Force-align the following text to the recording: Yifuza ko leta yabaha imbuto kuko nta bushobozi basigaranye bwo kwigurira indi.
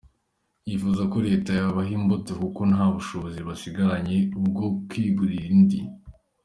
Yifuza 0.67 1.03
ko 1.11 1.17
leta 1.27 1.51
yabaha 1.59 1.91
imbuto 1.99 2.31
kuko 2.41 2.61
nta 2.71 2.85
bushobozi 2.95 3.39
basigaranye 3.47 4.17
bwo 4.47 4.67
kwigurira 4.87 5.45
indi. 5.55 5.79